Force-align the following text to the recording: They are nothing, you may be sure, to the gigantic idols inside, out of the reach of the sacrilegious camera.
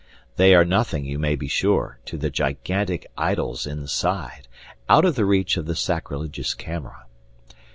They 0.35 0.55
are 0.55 0.65
nothing, 0.65 1.05
you 1.05 1.19
may 1.19 1.35
be 1.35 1.47
sure, 1.47 1.99
to 2.05 2.17
the 2.17 2.31
gigantic 2.31 3.05
idols 3.19 3.67
inside, 3.67 4.47
out 4.89 5.05
of 5.05 5.13
the 5.13 5.25
reach 5.25 5.57
of 5.57 5.67
the 5.67 5.75
sacrilegious 5.75 6.55
camera. 6.55 7.05